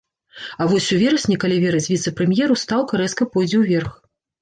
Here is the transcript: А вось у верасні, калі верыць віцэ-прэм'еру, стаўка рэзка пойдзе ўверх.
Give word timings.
А 0.63 0.65
вось 0.71 0.87
у 0.95 0.99
верасні, 1.03 1.37
калі 1.45 1.61
верыць 1.65 1.83
віцэ-прэм'еру, 1.93 2.61
стаўка 2.65 2.93
рэзка 3.07 3.33
пойдзе 3.33 3.65
ўверх. 3.65 3.93